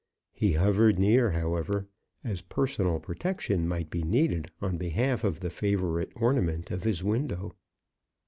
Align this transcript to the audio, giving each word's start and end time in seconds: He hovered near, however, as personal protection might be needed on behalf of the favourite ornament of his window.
He 0.33 0.53
hovered 0.53 0.97
near, 0.97 1.29
however, 1.29 1.87
as 2.23 2.41
personal 2.41 2.99
protection 2.99 3.67
might 3.67 3.91
be 3.91 4.01
needed 4.01 4.49
on 4.59 4.79
behalf 4.79 5.23
of 5.23 5.41
the 5.41 5.51
favourite 5.51 6.09
ornament 6.15 6.71
of 6.71 6.81
his 6.85 7.03
window. 7.03 7.53